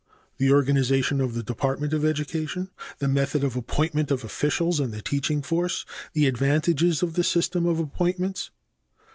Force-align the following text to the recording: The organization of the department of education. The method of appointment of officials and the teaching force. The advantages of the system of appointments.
The 0.39 0.51
organization 0.51 1.21
of 1.21 1.35
the 1.35 1.43
department 1.43 1.93
of 1.93 2.03
education. 2.03 2.71
The 2.97 3.07
method 3.07 3.43
of 3.43 3.55
appointment 3.55 4.09
of 4.09 4.23
officials 4.23 4.79
and 4.79 4.91
the 4.91 4.99
teaching 4.99 5.43
force. 5.43 5.85
The 6.13 6.25
advantages 6.25 7.03
of 7.03 7.13
the 7.13 7.23
system 7.23 7.67
of 7.67 7.77
appointments. 7.79 8.49